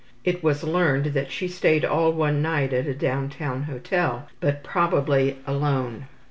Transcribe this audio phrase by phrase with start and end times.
[0.23, 5.37] It was learned that she stayed all one night at a downtown hotel, but probably
[5.45, 6.07] alone.